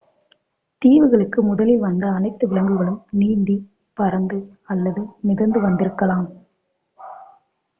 [0.81, 3.57] தீவுகளுக்கு முதலில் வந்த அனைத்து விலங்குகளும் நீந்தி
[3.97, 4.39] பறந்து
[4.67, 6.27] அல்லது மிதந்து வந்திருக்கலாம்